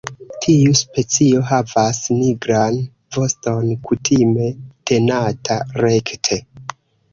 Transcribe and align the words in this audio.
Tiu 0.43 0.71
specio 0.77 1.41
havas 1.49 1.99
nigran 2.21 2.79
voston 3.19 3.71
kutime 3.91 4.51
tenata 4.93 5.61
rekte. 5.87 6.43